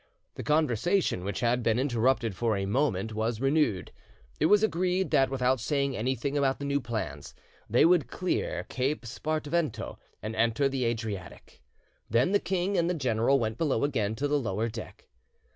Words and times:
The 0.33 0.41
conversation, 0.41 1.23
which 1.23 1.41
had 1.41 1.61
been 1.61 1.77
interrupted 1.77 2.35
for 2.35 2.57
a 2.57 2.65
moment, 2.65 3.13
was 3.13 3.39
renewed: 3.39 3.91
it 4.39 4.47
was 4.47 4.63
agreed 4.63 5.11
that 5.11 5.29
without 5.29 5.59
saying 5.59 5.95
anything 5.95 6.35
about 6.35 6.57
the 6.57 6.65
new 6.65 6.81
plans, 6.81 7.35
they 7.69 7.85
would 7.85 8.07
clear 8.09 8.63
Cape 8.67 9.05
Spartivento 9.05 9.99
and 10.23 10.35
enter 10.35 10.67
the 10.67 10.85
Adriatic; 10.85 11.61
then 12.09 12.31
the 12.31 12.39
king 12.39 12.79
and 12.79 12.89
the 12.89 12.95
general 12.95 13.37
went 13.39 13.59
below 13.59 13.83
again 13.83 14.15
to 14.15 14.27
the 14.27 14.39
lower 14.39 14.69
deck. 14.69 15.07